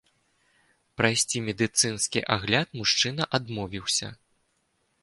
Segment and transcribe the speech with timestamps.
[1.01, 4.07] Прайсці медыцынскі агляд мужчына адмовіўся.